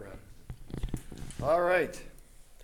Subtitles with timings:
[0.00, 0.18] around.
[1.42, 2.00] All right,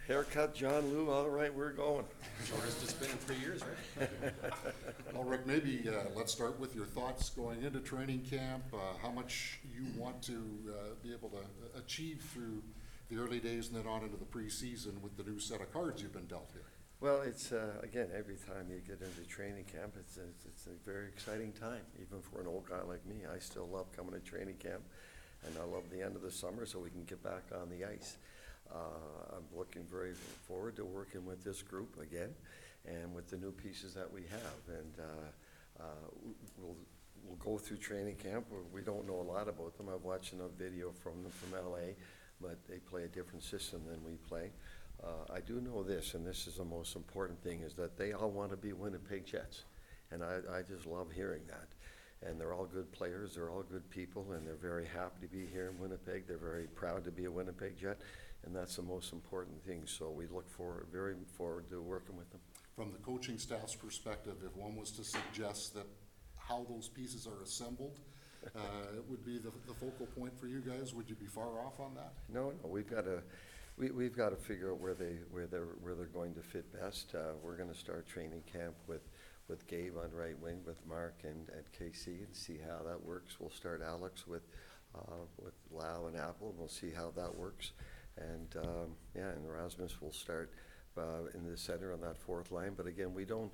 [0.06, 2.05] haircut, John Lou, all right, we're going.
[2.45, 3.62] Shortest it's been in three years,
[3.99, 4.11] right?
[5.14, 9.11] Well, Rick, maybe uh, let's start with your thoughts going into training camp, uh, how
[9.11, 10.35] much you want to
[10.69, 12.62] uh, be able to achieve through
[13.08, 16.02] the early days and then on into the preseason with the new set of cards
[16.02, 16.64] you've been dealt here.
[17.00, 20.91] Well, it's, uh, again, every time you get into training camp, it's, it's, it's a
[20.91, 23.16] very exciting time, even for an old guy like me.
[23.32, 24.82] I still love coming to training camp,
[25.45, 27.84] and I love the end of the summer so we can get back on the
[27.84, 28.16] ice.
[28.73, 30.14] Uh, I'm looking very
[30.46, 32.30] forward to working with this group again,
[32.86, 34.77] and with the new pieces that we have.
[34.78, 35.84] And, uh, uh,
[36.58, 36.77] we'll,
[37.24, 39.88] we'll go through training camp, we don't know a lot about them.
[39.92, 41.94] I've watched enough video from them from LA,
[42.41, 44.50] but they play a different system than we play.
[45.02, 48.12] Uh, I do know this, and this is the most important thing, is that they
[48.12, 49.64] all want to be Winnipeg Jets.
[50.10, 51.68] And I, I just love hearing that.
[52.25, 55.47] And they're all good players, they're all good people, and they're very happy to be
[55.47, 56.27] here in Winnipeg.
[56.27, 57.98] They're very proud to be a Winnipeg Jet,
[58.45, 59.83] and that's the most important thing.
[59.84, 62.41] So we look forward, very forward to working with them.
[62.75, 65.86] From the coaching staff's perspective, if one was to suggest that
[66.39, 68.00] how those pieces are assembled,
[68.55, 68.61] uh,
[68.97, 71.80] it would be the, the focal point for you guys, would you be far off
[71.80, 72.12] on that?
[72.33, 73.23] No, no, we've got to,
[73.77, 76.64] we, we've got to figure out where they, where they're, where they're going to fit
[76.73, 77.14] best.
[77.14, 79.03] Uh, we're gonna start training camp with,
[79.48, 83.36] with Gabe on right wing, with Mark and, and KC, and see how that works.
[83.39, 84.42] We'll start Alex with,
[84.94, 87.72] uh, with Lau and Apple, and we'll see how that works.
[88.19, 90.52] And, um, yeah, and Erasmus will start,
[90.97, 93.52] uh, in the center on that fourth line, but again, we don't,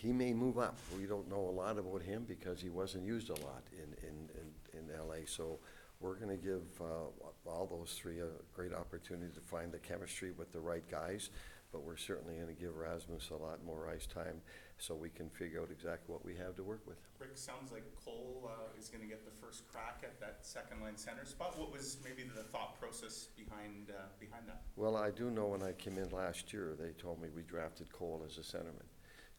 [0.00, 0.78] he may move up.
[0.96, 4.30] We don't know a lot about him because he wasn't used a lot in, in,
[4.78, 5.26] in, in LA.
[5.26, 5.58] So
[6.00, 7.10] we're gonna give, uh,
[7.46, 11.30] all those three a great opportunity to find the chemistry with the right guys.
[11.72, 14.42] But we're certainly gonna give Rasmus a lot more ice time
[14.80, 16.96] so we can figure out exactly what we have to work with.
[17.18, 20.80] Rick, sounds like Cole uh, is going to get the first crack at that second
[20.80, 21.58] line center spot.
[21.58, 24.62] What was maybe the thought process behind uh, behind that?
[24.76, 27.92] Well, I do know when I came in last year, they told me we drafted
[27.92, 28.88] Cole as a centerman.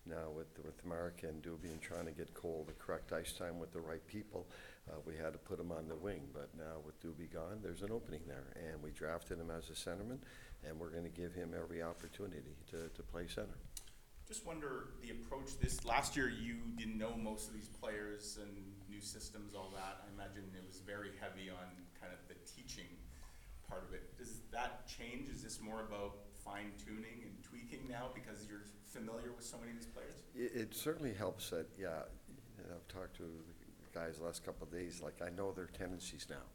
[0.06, 3.59] Now, with, with Mark and Doobie and trying to get Cole the correct ice time
[3.59, 4.47] with the right people,
[4.90, 6.22] uh, we had to put him on the wing.
[6.34, 9.74] But now with Doobie gone, there's an opening there, and we drafted him as a
[9.74, 10.19] centerman,
[10.68, 13.58] and we're gonna give him every opportunity to, to play center.
[14.28, 16.30] Just wonder the approach this last year.
[16.30, 18.52] You didn't know most of these players and
[18.90, 20.06] new systems, all that.
[20.08, 21.68] I imagine it was very heavy on
[22.00, 22.88] kind of the teaching
[23.68, 24.18] part of it.
[24.18, 25.30] Does that change?
[25.30, 26.16] Is this more about
[26.46, 30.24] fine tuning and tweaking now because you're familiar with so many of these players?
[30.36, 32.08] It, it certainly helps that, yeah,
[32.58, 33.60] and I've talked to the
[33.94, 36.47] guys the last couple of days, like, I know their tendencies now.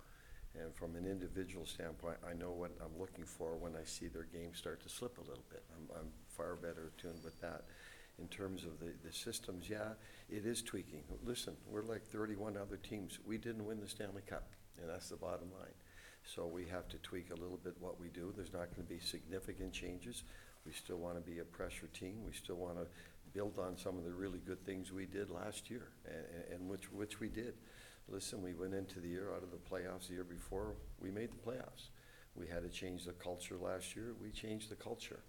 [0.58, 4.24] And from an individual standpoint, I know what I'm looking for when I see their
[4.24, 5.62] game start to slip a little bit.
[5.76, 7.64] I'm, I'm far better tuned with that.
[8.18, 9.90] In terms of the, the systems, yeah,
[10.30, 11.02] it is tweaking.
[11.26, 13.18] Listen, we're like thirty-one other teams.
[13.26, 14.48] We didn't win the Stanley Cup,
[14.80, 15.74] and that's the bottom line.
[16.24, 18.32] So we have to tweak a little bit what we do.
[18.34, 20.24] There's not gonna be significant changes.
[20.64, 22.24] We still wanna be a pressure team.
[22.24, 22.86] We still wanna
[23.36, 26.90] build on some of the really good things we did last year, and, and which,
[26.90, 27.52] which we did.
[28.08, 31.28] Listen, we went into the year out of the playoffs the year before, we made
[31.30, 31.90] the playoffs.
[32.34, 35.20] We had to change the culture last year, we changed the culture.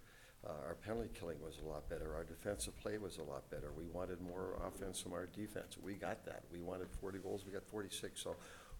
[0.46, 3.72] Uh, our penalty killing was a lot better, our defensive play was a lot better.
[3.76, 6.44] We wanted more offense from our defense, we got that.
[6.50, 8.36] We wanted forty goals, we got forty-six, so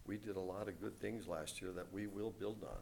[0.07, 2.81] we did a lot of good things last year that we will build on.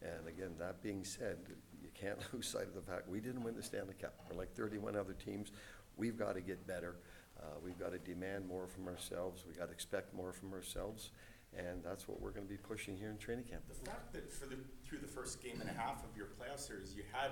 [0.00, 1.38] And again, that being said,
[1.82, 4.14] you can't lose sight of the fact, we didn't win the Stanley Cup.
[4.30, 5.50] We're like thirty-one other teams.
[5.98, 6.96] We've got to get better.
[7.38, 9.44] Uh, we've got to demand more from ourselves.
[9.46, 11.10] We've got to expect more from ourselves.
[11.56, 13.62] And that's what we're going to be pushing here in training camp.
[13.68, 16.60] The fact that for the through the first game and a half of your playoff
[16.60, 17.30] series, you had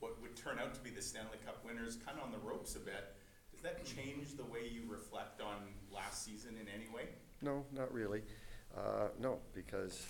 [0.00, 2.74] what would turn out to be the Stanley Cup winners kind of on the ropes
[2.76, 3.14] a bit.
[3.52, 5.56] Does that change the way you reflect on
[5.92, 7.08] last season in any way?
[7.42, 8.22] No, not really.
[8.76, 10.06] Uh, no, because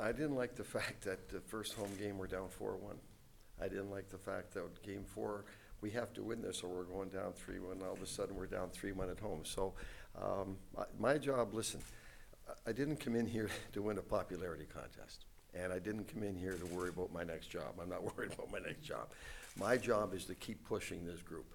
[0.00, 2.96] I didn't like the fact that the first home game we're down four one.
[3.60, 5.44] I didn't like the fact that game four,
[5.84, 7.76] we have to win this or we're going down three one.
[7.82, 9.42] All of a sudden, we're down three one at home.
[9.44, 9.74] So,
[10.16, 10.56] um,
[10.98, 11.80] my job, listen,
[12.48, 15.26] I- I didn't come in here to win a popularity contest.
[15.52, 17.76] And I didn't come in here to worry about my next job.
[17.76, 19.12] I'm not worried about my next job.
[19.60, 21.52] My job is to keep pushing this group.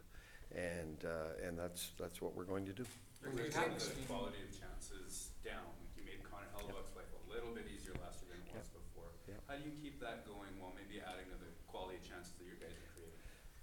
[0.54, 2.86] And, uh, and that's, that's what we're going to do.
[3.26, 7.34] Rick, you have the quality of chances down, like you made Connor Hellebuyck's life a
[7.34, 9.10] little bit easier last year than it was before.
[9.28, 9.42] Yep.
[9.50, 12.46] How do you keep that going while maybe adding to the quality of chances that
[12.46, 13.18] your guys are creating?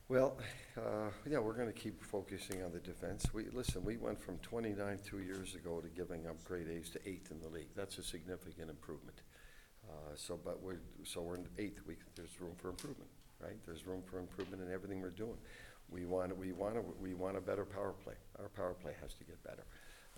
[0.08, 0.36] Well,
[0.76, 3.26] uh, yeah, we're gonna keep focusing on the defense.
[3.34, 7.00] We, listen, we went from twenty-nine two years ago to giving up grade A's to
[7.08, 7.70] eighth in the league.
[7.74, 9.22] That's a significant improvement.
[9.88, 13.10] Uh, so, but we're, so we're in eighth, we, there's room for improvement,
[13.40, 13.56] right?
[13.66, 15.38] There's room for improvement in everything we're doing.
[15.90, 18.14] We want, we want, we want a better power play.
[18.38, 19.64] Our power play has to get better.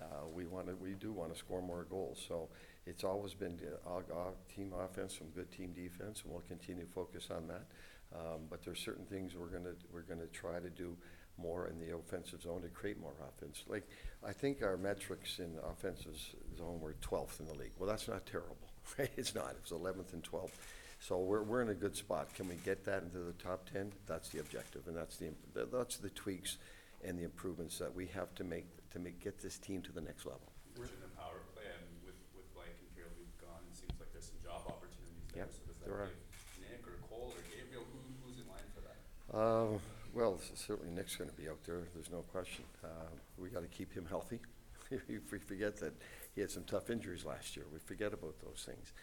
[0.01, 2.49] Uh, we wanna, we do wanna score more goals, so
[2.87, 7.29] it's always been, uh, team offense, some good team defense, and we'll continue to focus
[7.31, 7.67] on that.
[8.15, 10.97] Um, but there's certain things we're gonna, we're gonna try to do
[11.37, 13.63] more in the offensive zone to create more offense.
[13.69, 13.89] Like,
[14.27, 17.73] I think our metrics in the offensive s- zone were twelfth in the league.
[17.79, 18.57] Well, that's not terrible,
[18.99, 19.11] right?
[19.17, 20.59] It's not, it's eleventh and twelfth.
[21.01, 22.35] So we're, we're in a good spot.
[22.35, 23.93] Can we get that into the top ten?
[24.07, 26.57] That's the objective, and that's the, that's the tweaks
[27.05, 30.01] and the improvements that we have to make, to make, get this team to the
[30.01, 30.49] next level.
[30.75, 34.11] You mentioned the power play, and with, with Blake and Fairleigh gone, it seems like
[34.13, 35.45] there's some job opportunities there.
[35.45, 36.11] Yep, So does that there are.
[36.11, 38.99] give Nick or Cole or Gabriel, who, who's in line for that?
[39.29, 39.79] Uh,
[40.15, 42.65] well, certainly Nick's gonna be out there, there's no question.
[42.83, 42.89] Uh,
[43.37, 44.41] we gotta keep him healthy.
[44.91, 45.93] If we forget that
[46.35, 48.95] he had some tough injuries last year, we forget about those things,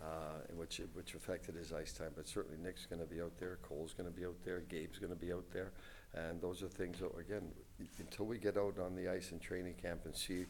[0.00, 2.12] uh, and which, which affected his ice time.
[2.14, 5.32] But certainly Nick's gonna be out there, Cole's gonna be out there, Gabe's gonna be
[5.32, 5.72] out there.
[6.14, 7.50] And those are things that, again,
[7.98, 10.44] until we get out on the ice in training camp and see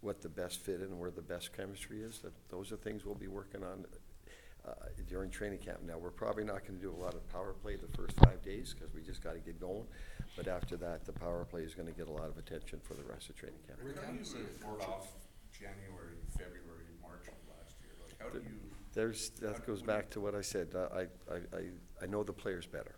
[0.00, 3.14] what the best fit and where the best chemistry is, that, those are things we'll
[3.14, 3.86] be working on
[4.66, 4.72] uh,
[5.08, 5.78] during training camp.
[5.86, 8.74] Now, we're probably not gonna do a lot of power play the first five days,
[8.74, 9.86] because we just gotta get going.
[10.36, 13.04] But after that, the power play is gonna get a lot of attention for the
[13.04, 13.78] rest of training camp.
[13.82, 15.12] Rick, how do you report off
[15.52, 17.92] January, February, March of last year?
[18.02, 18.58] Like, how do you,
[18.92, 21.00] There's, that goes back to what I said, Uh, I,
[21.32, 21.62] I, I,
[22.02, 22.96] I know the players better.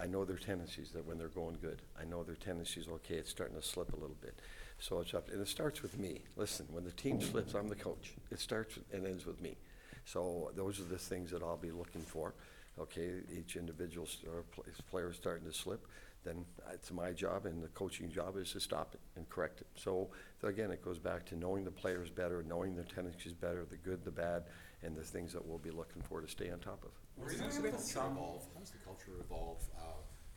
[0.00, 3.30] I know their tendencies, that when they're going good, I know their tendencies, okay, it's
[3.30, 4.38] starting to slip a little bit.
[4.78, 6.20] So it's up, and it starts with me.
[6.36, 8.12] Listen, when the team slips, I'm the coach.
[8.30, 9.56] It starts with- and ends with me.
[10.04, 12.34] So those are the things that I'll be looking for.
[12.78, 15.84] Okay, each individual uh, pl- player is starting to slip,
[16.24, 19.66] then it's my job and the coaching job is to stop it and correct it.
[19.74, 20.08] So
[20.42, 24.04] again, it goes back to knowing the players better, knowing their tendencies better, the good,
[24.04, 24.44] the bad,
[24.82, 26.90] and the things that we'll be looking for to stay on top of.
[27.18, 29.82] How does the culture evolve, how does the culture evolve, uh,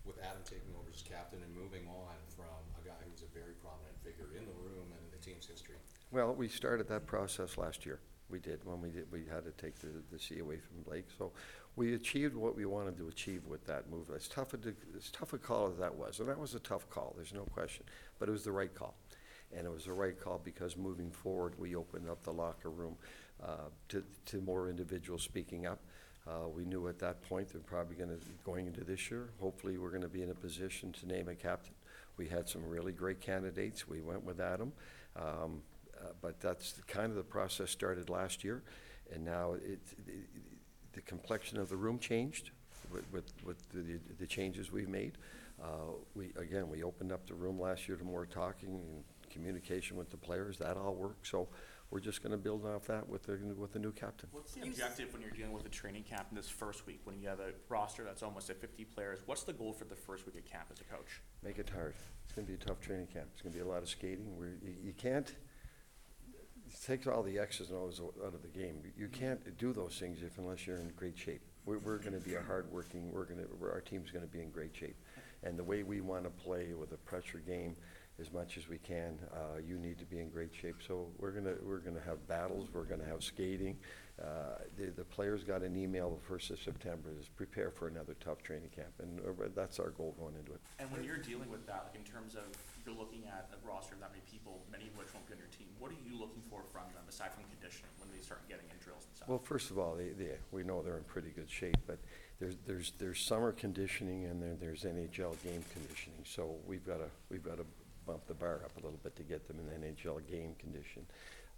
[0.06, 3.54] with Adam taking over as captain and moving on from a guy who's a very
[3.62, 5.76] prominent figure in the room and in the team's history?
[6.12, 8.00] Well, we started that process last year.
[8.32, 11.06] We did, when we did, we had to take the, the C away from Blake.
[11.18, 11.32] So
[11.76, 14.10] we achieved what we wanted to achieve with that move.
[14.16, 14.58] As tough a,
[14.98, 17.44] as tough a call as that was, and that was a tough call, there's no
[17.44, 17.86] question,
[18.20, 18.96] but it was the right call.
[19.56, 22.96] And it was the right call because moving forward, we opened up the locker room
[23.44, 25.80] uh, to, to more individuals speaking up.
[26.28, 29.90] Uh, We knew at that point, they're probably gonna, going into this year, hopefully, we're
[29.90, 31.74] gonna be in a position to name a captain.
[32.18, 33.88] We had some really great candidates.
[33.88, 34.72] We went with Adam.
[35.16, 35.64] Um,
[36.02, 38.64] uh, But that's the- kind of the process started last year,
[39.14, 40.30] and now it, it-
[40.94, 42.52] the complexion of the room changed
[42.92, 45.18] with, with, with the, the changes we've made.
[45.62, 49.96] Uh, We, again, we opened up the room last year to more talking and communication
[49.96, 50.58] with the players.
[50.58, 51.48] That all worked, so
[51.92, 54.28] we're just gonna build off that with the, with the new captain.
[54.32, 57.18] What's the objective when you're dealing with a training camp in this first week, when
[57.22, 59.20] you have a roster that's almost at fifty players?
[59.26, 61.22] What's the goal for the first week of camp as a coach?
[61.44, 61.94] Make it hard.
[62.26, 63.28] It's gonna be a tough training camp.
[63.34, 64.38] It's gonna be a lot of skating.
[64.38, 65.34] Where you, you can't,
[66.74, 68.82] it takes all the X's and O's out of the game.
[68.98, 69.20] You mm-hmm.
[69.20, 71.42] can't do those things if unless you're in great shape.
[71.66, 74.76] We're, we're gonna be a hardworking, we're gonna, we're, our team's gonna be in great
[74.76, 74.96] shape.
[75.44, 77.76] And the way we wanna play with a pressure game
[78.22, 80.76] as much as we can, uh, you need to be in great shape.
[80.88, 83.76] So we're gonna, we're gonna have battles, we're gonna have skating.
[84.22, 88.16] Uh, the, the players got an email the first of September, is prepare for another
[88.20, 88.94] tough training camp.
[89.02, 90.62] And uh, that's our goal going into it.
[90.78, 92.44] And when you're dealing with that, like in terms of,
[92.86, 95.40] you're looking at a roster of that many people, many of which won't be on
[95.40, 98.48] your team, what are you looking for from them, aside from conditioning, when they start
[98.48, 99.28] getting in drills and stuff?
[99.28, 101.98] Well, first of all, they, they, we know they're in pretty good shape, but
[102.40, 106.26] there's, there's, there's summer conditioning and then there's NHL game conditioning.
[106.26, 107.66] So we've gotta, we've gotta
[108.06, 111.06] bump the bar up a little bit to get them in NHL game condition.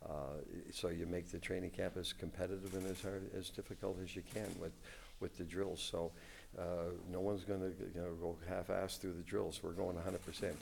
[0.06, 4.16] Uh, so you make the training camp as competitive and as hard, as difficult as
[4.16, 4.74] you can with,
[5.20, 5.82] with the drills.
[5.82, 6.12] So,
[6.60, 9.62] uh, no one's gonna, you know, go half-ass through the drills.
[9.64, 10.56] We're going hundred percent.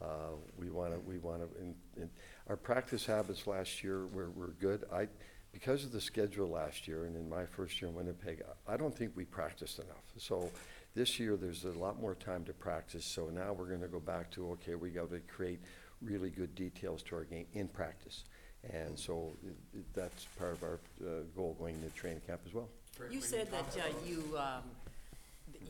[0.00, 2.10] Uh, we wanna, we wanna, in, in,
[2.48, 4.84] our practice habits last year were, were good.
[4.92, 5.08] I,
[5.52, 8.94] because of the schedule last year and in my first year in Winnipeg, I don't
[8.94, 10.04] think we practiced enough.
[10.18, 10.50] So
[10.94, 14.30] this year, there's a lot more time to practice, so now we're gonna go back
[14.32, 15.60] to, okay, we gotta create
[16.00, 18.24] really good details to our game in practice.
[18.72, 22.54] And so it- it- that's part of our uh, goal going into training camp as
[22.54, 22.68] well.
[23.10, 24.62] You said that uh, you um,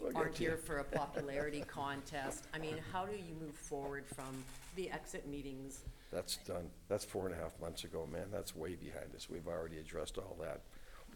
[0.00, 0.48] Well, are get you.
[0.50, 2.44] here for a popularity contest.
[2.52, 4.44] I mean, how do you move forward from
[4.76, 5.80] the exit meetings?
[6.12, 6.70] That's done.
[6.88, 8.26] That's four and a half months ago, man.
[8.30, 9.28] That's way behind us.
[9.30, 10.60] We've already addressed all that.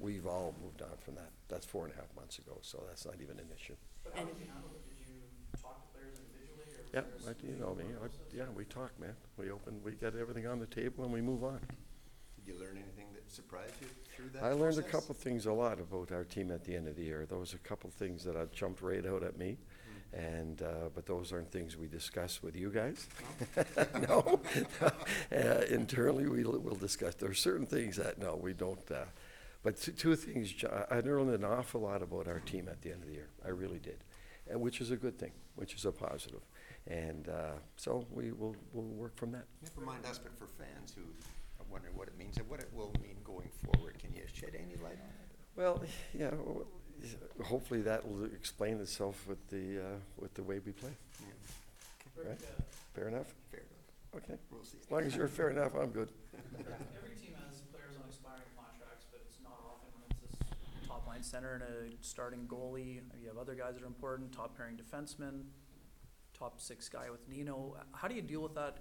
[0.00, 1.30] We've all moved on from that.
[1.48, 3.74] That's four and a half months ago, so that's not even an issue.
[4.04, 4.84] But how And- did you handle it?
[4.88, 6.82] Did you talk to players individually or?
[6.82, 8.20] was Yeah, there a like, you know me, I- process?
[8.32, 9.16] yeah, we talk, man.
[9.36, 11.60] We open, we get everything on the table and we move on.
[12.36, 14.90] Did you learn anything that surprised you through that I learned a process?
[14.92, 17.26] couple things a lot about our team at the end of the year.
[17.26, 19.58] There was a couple things that uh, jumped right out at me.
[20.14, 23.06] And, uh, but those aren't things we discuss with you guys.
[24.08, 24.40] No.
[25.30, 27.14] Uh, Internally, we'll, we'll discuss.
[27.16, 29.04] There are certain things that, no, we don't, uh,
[29.62, 32.92] but two, two things, Jo- I learned an awful lot about our team at the
[32.92, 33.28] end of the year.
[33.44, 33.98] I really did.
[34.50, 36.40] And which is a good thing, which is a positive.
[36.86, 39.44] And, uh, so we will, we'll work from that.
[39.62, 41.02] Never mind us, but for fans who
[41.60, 44.54] are wondering what it means and what it will mean going forward, can you shed
[44.54, 45.28] any light on it?
[45.56, 45.82] Well,
[46.18, 46.64] yeah, w-
[47.44, 49.84] hopefully that will explain itself with the, uh,
[50.16, 50.92] with the way we play.
[51.20, 52.38] Yeah, Right.
[52.40, 52.62] Uh,
[52.94, 53.34] Fair enough?
[53.50, 54.38] Fair enough, Okay.
[54.50, 54.78] we'll see.
[54.82, 56.08] As long as you're fair enough, I'm good.
[56.58, 60.34] every team has players on expiring contracts, but it's not often when it's
[61.24, 63.00] center and a starting goalie.
[63.20, 65.42] You have other guys that are important, top pairing defenseman,
[66.34, 67.76] top six guy with Nino.
[67.92, 68.78] How do you deal with that,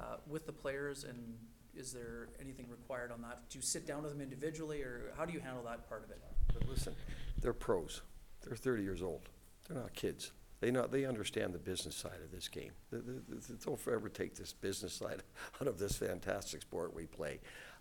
[0.00, 1.36] uh, with the players and
[1.74, 3.48] is there anything required on that?
[3.50, 6.10] Do you sit down with them individually or how do you handle that part of
[6.10, 6.22] it?
[6.52, 6.94] But listen,
[7.40, 8.02] they're pros.
[8.42, 9.28] They're thirty years old.
[9.68, 10.30] They're not kids.
[10.60, 12.70] They know, they understand the business side of this game.
[12.90, 15.22] Th- th- th- Don't forever take this business side
[15.60, 17.40] out of this fantastic sport we play,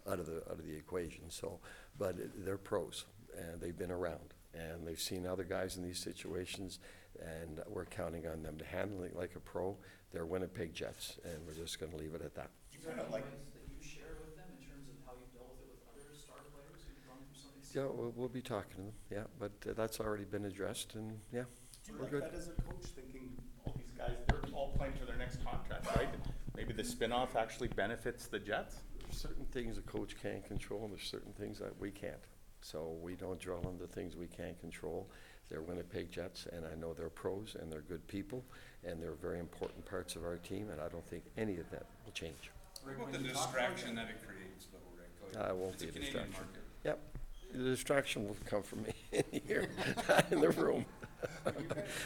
[0.09, 1.59] out of the, out of the equation, so.
[1.97, 3.05] But they're pros,
[3.37, 6.79] and they've been around, and they've seen other guys in these situations,
[7.19, 9.77] and we're counting on them to handle it like a pro.
[10.11, 12.49] They're Winnipeg Jets, and we're just gonna leave it at that.
[12.71, 15.55] You kind of like, that you share with them in terms of how you dealt
[15.57, 18.71] with it with other star players who've gone through something Yeah, we'll, we'll be talking
[18.71, 21.43] to them, yeah, but uh, that's already been addressed, and, yeah.
[21.85, 22.23] do you We're like good.
[22.23, 23.31] that as a coach, thinking
[23.65, 26.09] all these guys, they're all playing for their next contract, right?
[26.55, 28.77] Maybe the spin-off actually benefits the Jets?
[29.01, 32.21] There's certain things a coach can't control, and there's certain things that we can't.
[32.63, 35.08] So we don't dwell on the things we can't control.
[35.50, 38.43] They're Winnipeg Jets, and I know they're pros, and they're good people,
[38.86, 41.86] and they're very important parts of our team, and I don't think any of that
[42.05, 42.51] will change.
[42.84, 45.36] What about the distraction that it creates though, Rick?
[45.38, 46.46] Like, Uh, it won't it's be a Canadian distraction.
[46.46, 46.63] market.
[46.86, 47.00] Yep,
[47.51, 49.67] the distraction will come from me in here,
[50.08, 50.86] not in the room.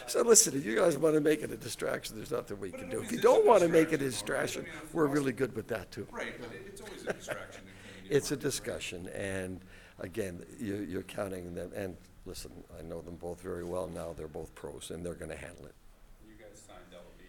[0.06, 2.82] So listen, if you guys want to make it a distraction, there's nothing we But
[2.82, 2.98] can it do.
[2.98, 4.82] always If you is a don't want to make it a distraction, distraction, though, right?
[4.82, 6.08] I mean, we're we're really good with that, too.
[6.12, 7.74] Right, but it, it's always a distraction in
[8.04, 8.52] Canadian It's a market, right?
[8.52, 9.62] discussion, and
[10.00, 14.28] again, you, you're counting them, and listen, I know them both very well now, they're
[14.28, 15.76] both pros, and they're gonna handle it.
[16.28, 17.22] You guys signed LB,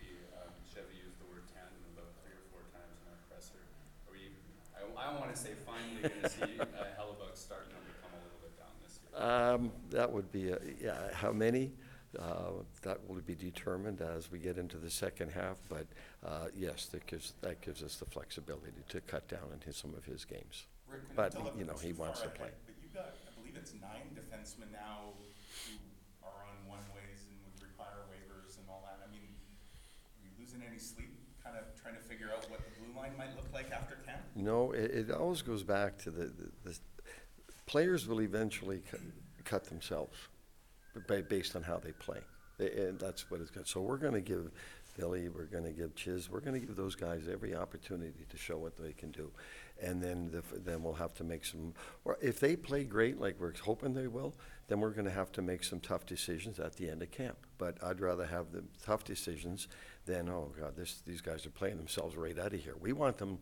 [0.43, 3.63] um, Chevy used the word tandem about three or four times in our presser.
[4.09, 4.31] Are we,
[4.77, 6.65] I, I wanna say finally gonna see, uh,
[6.99, 9.23] Hellebuyck starting to become a little bit down this year.
[9.23, 11.73] Um, that would be, a- yeah, how many?
[12.19, 15.87] Uh, that will be determined as we get into the second half, but,
[16.25, 19.93] uh, yes, that gives, that gives us the flexibility to cut down on his, some
[19.95, 20.65] of his games.
[20.91, 22.51] Rick, when But, tell you know, he wants to play.
[22.67, 25.13] But you've got, I believe it's nine defensemen now
[25.69, 25.77] who
[26.25, 29.05] are on one-ways and would require waivers and all that.
[29.05, 31.13] I mean, are you losing any sleep,
[31.45, 34.23] kind of trying to figure out what the blue line might look like after camp?
[34.35, 36.79] No, it, it always goes back to the, the, the
[37.67, 39.01] players will eventually cut,
[39.45, 40.17] cut themselves,
[41.07, 42.21] ba- based on how they play.
[42.59, 43.69] And that's what it's got.
[43.69, 44.51] So we're gonna give
[44.99, 48.77] Billy, we're gonna give Chiz, we're gonna give those guys every opportunity to show what
[48.77, 49.31] they can do.
[49.81, 51.73] And then the, then we'll have to make some,
[52.05, 54.35] or if they play great, like we're hoping they will,
[54.67, 57.39] then we're gonna have to make some tough decisions at the end of camp.
[57.59, 59.69] But I'd rather have the tough decisions
[60.05, 62.75] than, oh God, this, these guys are playing themselves right out of here.
[62.81, 63.39] We want them,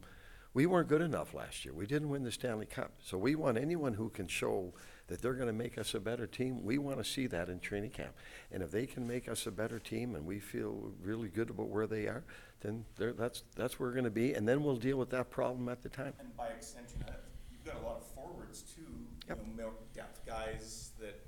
[0.52, 1.72] we weren't good enough last year.
[1.72, 2.92] We didn't win the Stanley Cup.
[3.02, 4.74] So we want anyone who can show
[5.08, 6.64] that they're going to make us a better team.
[6.64, 8.12] We want to see that in training camp.
[8.50, 11.68] And if they can make us a better team and we feel really good about
[11.68, 12.24] where they are,
[12.60, 14.34] then that's, that's where we're going to be.
[14.34, 16.12] And then we'll deal with that problem at the time.
[16.18, 17.12] And by extension, uh,
[17.52, 18.82] you've got a lot of forwards too,
[19.28, 21.20] you know, depth guys that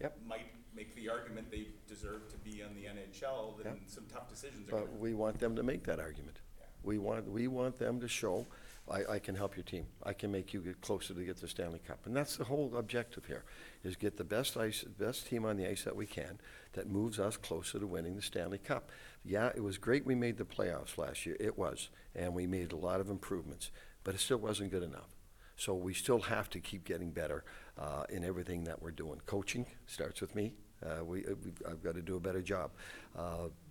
[0.00, 0.18] Yep.
[0.26, 3.82] might make the argument they deserve to be on the NHL, then Yep.
[3.86, 6.40] some tough decisions But we want them to make that argument.
[6.58, 6.66] Yeah.
[6.82, 8.44] We want, we want them to show,
[8.90, 9.86] I, I can help your team.
[10.02, 12.00] I can make you get closer to get the Stanley Cup.
[12.04, 13.44] And that's the whole objective here,
[13.82, 16.38] is get the best ice, best team on the ice that we can
[16.74, 18.90] that moves us closer to winning the Stanley Cup.
[19.24, 21.36] Yeah, it was great we made the playoffs last year.
[21.40, 21.88] It was.
[22.14, 23.70] And we made a lot of improvements,
[24.02, 25.16] but it still wasn't good enough.
[25.56, 27.44] So we still have to keep getting better
[27.78, 29.20] uh, in everything that we're doing.
[29.24, 30.52] Coaching starts with me.
[30.84, 31.30] Uh, we, uh,
[31.70, 32.72] I've got to do a better job.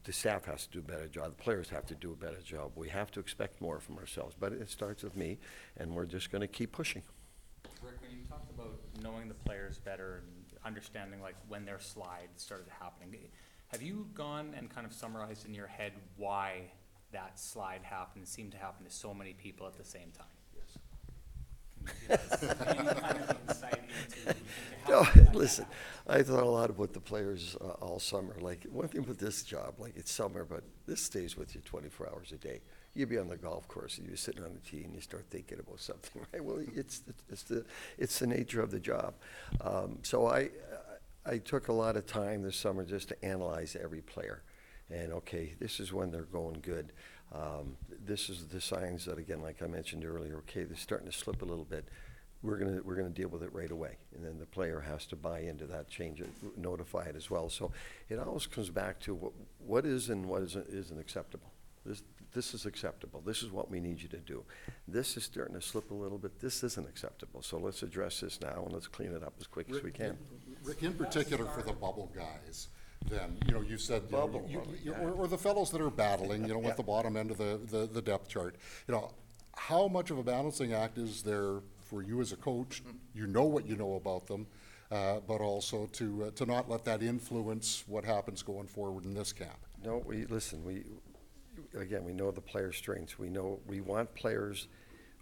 [0.03, 1.37] The staff has to do a better job.
[1.37, 2.71] The players have to do a better job.
[2.75, 5.37] We have to expect more from ourselves, but it starts with me,
[5.77, 7.03] and we're just going to keep pushing.
[7.81, 12.29] Rick, when you talked about knowing the players better and understanding like when their slide
[12.35, 13.15] started happening,
[13.67, 16.71] have you gone and kind of summarized in your head why
[17.11, 20.27] that slide happened, seemed to happen to so many people at the same time?
[20.55, 20.77] Yes.
[21.85, 24.41] Can you give us any kind of insight into, into
[24.83, 25.79] how No, that listen, happened?
[26.07, 28.35] I thought a lot about the players uh, all summer.
[28.39, 32.09] Like, one thing with this job, like, it's summer, but this stays with you 24
[32.09, 32.61] hours a day.
[32.93, 35.25] You be on the golf course, and you're sitting on the tee, and you start
[35.29, 36.43] thinking about something, right?
[36.43, 37.65] Well, it's, the- it's the,
[37.97, 39.13] it's the nature of the job.
[39.61, 40.49] Um, So I,
[41.25, 44.43] I took a lot of time this summer just to analyze every player.
[44.89, 46.91] And, okay, this is when they're going good.
[47.31, 51.17] Um, This is the signs that, again, like I mentioned earlier, okay, they're starting to
[51.17, 51.87] slip a little bit.
[52.43, 53.95] We're gonna, we're gonna deal with it right away.
[54.15, 57.49] And then the player has to buy into that change, it, notify it as well.
[57.49, 57.71] So
[58.09, 59.31] it always comes back to what,
[59.65, 61.51] what is and what isn't, isn't acceptable.
[61.85, 63.21] This, this is acceptable.
[63.25, 64.43] This is what we need you to do.
[64.87, 66.39] This is starting to slip a little bit.
[66.39, 67.41] This isn't acceptable.
[67.41, 70.17] So let's address this now and let's clean it up as quick as we can.
[70.63, 72.67] Rick, in particular for the bubble guys,
[73.09, 74.99] then, you know, you said, you know, Bubble, you- bubble, you- yeah.
[75.01, 76.69] or, or the fellows that are battling, you know, Yeah.
[76.69, 78.55] at the bottom end of the, the, the depth chart.
[78.87, 79.11] You know,
[79.55, 81.59] how much of a balancing act is there
[81.93, 82.81] for you as a coach?
[83.13, 84.47] You know what you know about them,
[84.91, 89.13] uh, but also to, uh, to not let that influence what happens going forward in
[89.13, 89.59] this camp.
[89.85, 90.85] No, we, listen, we,
[91.79, 93.19] again, we know the players' strengths.
[93.19, 94.67] We know, we want players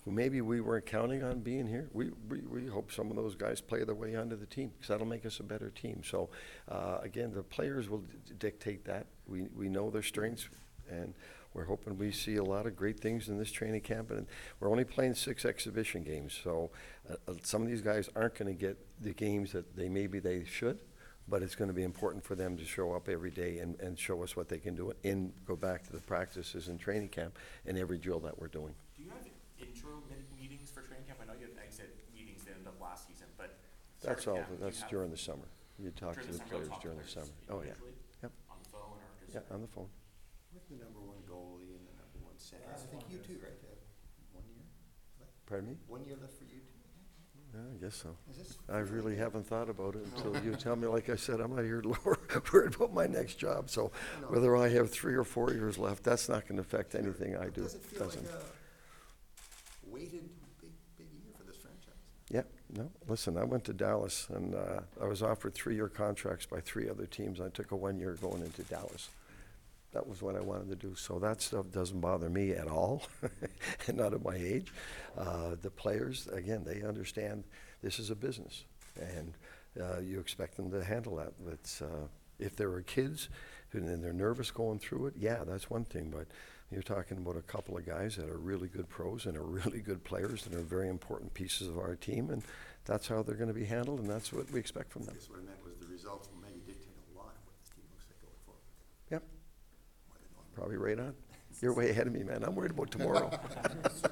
[0.05, 1.89] who maybe we weren't counting on being here.
[1.91, 4.87] We, we, we hope some of those guys play their way onto the team, because
[4.87, 6.01] that'll make us a better team.
[6.05, 6.29] So,
[6.69, 9.07] uh, again, the players will d- dictate that.
[9.27, 10.47] We, we know their strengths,
[10.89, 11.13] and
[11.53, 14.12] we're hoping we see a lot of great things in this training camp.
[14.12, 14.27] And
[14.60, 16.72] we're only playing six exhibition games, so,
[17.10, 20.43] uh, uh, some of these guys aren't gonna get the games that they, maybe they
[20.46, 20.79] should
[21.27, 24.22] but it's gonna be important for them to show up every day and, and show
[24.22, 27.77] us what they can do and go back to the practices and training camp and
[27.77, 28.74] every drill that we're doing.
[28.98, 29.25] Do you have
[29.58, 31.20] intro mi- meetings for training camp?
[31.24, 33.58] I know you had exit meetings that ended up last season, but.
[34.01, 35.48] That's all, camp, do you that's have- during the summer.
[35.79, 37.34] You talk to during the summer, you'll players talk to during the players summer.
[37.50, 37.72] Oh, yeah.
[37.72, 37.96] individually?
[38.22, 38.31] Yep.
[38.51, 39.34] On the phone or just?
[39.34, 39.89] Yeah, on the phone.
[40.53, 41.20] With the number one goalie and the
[42.51, 43.51] number one center, I think you too, right?
[43.63, 43.75] Uh,
[44.34, 44.65] One year?
[45.20, 45.31] left?
[45.46, 45.75] Pardon me?
[45.88, 46.67] One year left for you two?
[47.53, 48.15] Yeah, I guess so.
[48.31, 48.58] Is this?
[48.70, 51.65] I really haven't thought about it until you tell me, like I said, I'm not
[51.65, 51.84] here
[52.53, 53.91] worried about my next job, so
[54.22, 54.27] No.
[54.27, 57.63] whether I have three or four years left, that's not gonna affect anything I do.
[57.63, 58.27] Does it feel like Doesn't.
[58.31, 60.29] a weighted,
[60.62, 62.00] big, big year for this franchise?
[62.29, 62.43] Yeah,
[62.74, 66.89] no, listen, I went to Dallas and uh, I was offered three-year contracts by three
[66.89, 67.41] other teams.
[67.41, 69.10] I took a one-year going into Dallas.
[69.93, 70.95] That was what I wanted to do.
[70.95, 73.03] So that stuff doesn't bother me at all,
[73.93, 74.71] not at my age.
[75.17, 77.43] Uh, The players, again, they understand
[77.81, 78.63] this is a business
[79.00, 79.33] and
[79.81, 81.33] uh, you expect them to handle that.
[81.43, 82.07] But uh,
[82.39, 83.29] if there are kids
[83.73, 86.10] and they're nervous going through it, yeah, that's one thing.
[86.10, 86.27] But
[86.71, 89.80] you're talking about a couple of guys that are really good pros and are really
[89.80, 92.43] good players and are very important pieces of our team, and
[92.86, 95.15] that's how they're going to be handled, and that's what we expect from I them.
[95.15, 97.69] guess what I meant was the results will maybe dictate a lot of what this
[97.75, 98.63] team looks like going forward.
[99.12, 99.23] Yep,
[100.08, 100.51] more than normal.
[100.62, 101.15] Probably right on.
[101.60, 102.43] You're way ahead of me, man.
[102.43, 103.32] I'm worried about tomorrow.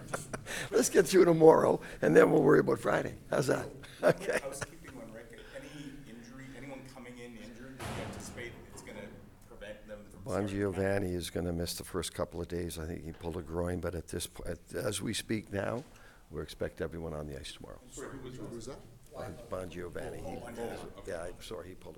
[0.72, 3.14] Let's get through tomorrow, and then we'll worry about Friday.
[3.30, 3.68] How's that?
[4.04, 4.40] Okay.
[4.44, 9.00] Housekeeping one, Rick, any injury, anyone coming in injured, do you anticipate it's gonna
[9.48, 10.76] prevent them from Bon starting camp?
[10.76, 12.80] Giovanni is going to miss the first couple of days.
[12.80, 15.84] I think he pulled a groin, but at this, po- at- as we speak now,
[16.32, 17.80] we expect everyone on the ice tomorrow.
[17.92, 18.80] Sorry, who was that?
[19.50, 21.98] Bon Giovanni, he, oh, Bon Giovanni, yeah, I'm sorry, he pulled